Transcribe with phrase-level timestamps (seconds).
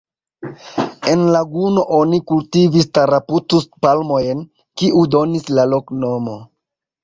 [1.11, 4.43] En laguno oni kultivis Taraputus-palmojn,
[4.83, 6.45] kiu donis la loknomon.